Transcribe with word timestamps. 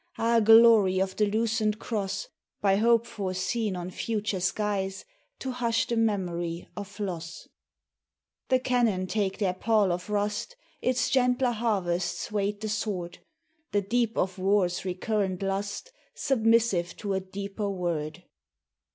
Ah, 0.17 0.39
glory 0.39 0.97
of 0.99 1.15
the 1.15 1.27
lucent 1.27 1.77
cross 1.77 2.27
By 2.59 2.77
hope 2.77 3.05
foreseen 3.05 3.75
on 3.75 3.91
future 3.91 4.39
skies, 4.39 5.05
To 5.37 5.51
hush 5.51 5.85
the 5.85 5.95
memory 5.95 6.67
of 6.75 6.99
loss! 6.99 7.47
MEMORIAL 7.47 8.39
DAY. 8.49 8.55
The 8.55 8.59
cannon 8.63 9.05
take 9.05 9.37
their 9.37 9.53
pall 9.53 9.91
of 9.91 10.09
rust, 10.09 10.55
Its 10.81 11.07
gentler 11.11 11.51
harvests 11.51 12.31
wait 12.31 12.61
the 12.61 12.69
sword, 12.69 13.19
The 13.73 13.81
deep 13.83 14.17
of 14.17 14.39
war's 14.39 14.83
recurrent 14.85 15.43
lust 15.43 15.91
Submissive 16.15 16.97
to 16.97 17.13
a 17.13 17.19
deeper 17.19 17.69
word. 17.69 18.23